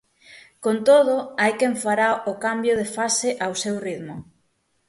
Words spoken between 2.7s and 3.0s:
de